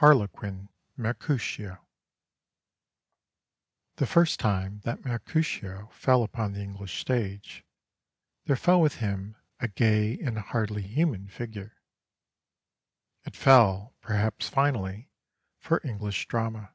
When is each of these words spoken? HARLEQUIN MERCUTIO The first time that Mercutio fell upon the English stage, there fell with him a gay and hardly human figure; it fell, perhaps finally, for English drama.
HARLEQUIN 0.00 0.68
MERCUTIO 0.98 1.78
The 3.96 4.06
first 4.06 4.38
time 4.38 4.80
that 4.80 5.02
Mercutio 5.02 5.86
fell 5.94 6.22
upon 6.22 6.52
the 6.52 6.60
English 6.60 7.00
stage, 7.00 7.64
there 8.44 8.54
fell 8.56 8.82
with 8.82 8.96
him 8.96 9.34
a 9.60 9.68
gay 9.68 10.18
and 10.18 10.36
hardly 10.38 10.82
human 10.82 11.26
figure; 11.26 11.78
it 13.24 13.34
fell, 13.34 13.94
perhaps 14.02 14.46
finally, 14.46 15.08
for 15.58 15.80
English 15.82 16.28
drama. 16.28 16.74